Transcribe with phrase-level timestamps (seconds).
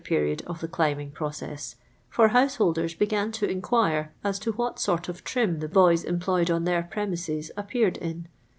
[0.09, 1.75] riod of the climbing process,
[2.09, 6.63] fur householders began to inquire as to what sort of trim the boys employed on
[6.63, 8.27] their ])remises appeared in.